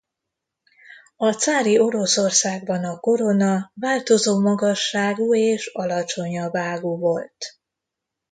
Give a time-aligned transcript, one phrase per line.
[1.17, 7.45] A cári Oroszországban a korona változó magasságú és alacsonyabb ágú volt.